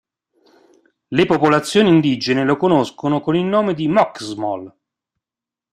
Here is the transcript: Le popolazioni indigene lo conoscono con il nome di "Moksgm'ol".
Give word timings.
Le 1.11 1.25
popolazioni 1.27 1.89
indigene 1.89 2.43
lo 2.43 2.57
conoscono 2.57 3.21
con 3.21 3.35
il 3.35 3.43
nome 3.45 3.75
di 3.75 3.87
"Moksgm'ol". 3.87 4.73